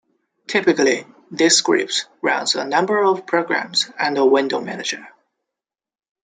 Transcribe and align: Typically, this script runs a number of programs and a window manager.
Typically, 0.47 1.05
this 1.29 1.59
script 1.59 2.07
runs 2.23 2.55
a 2.55 2.65
number 2.65 3.03
of 3.03 3.27
programs 3.27 3.85
and 3.99 4.17
a 4.17 4.25
window 4.25 4.59
manager. 4.59 5.07